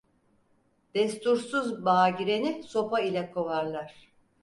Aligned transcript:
Destursuz 0.95 1.85
bağa 1.85 2.09
gireni 2.09 2.63
sopa 2.63 2.99
ile 3.01 3.31
kovarlar. 3.31 4.11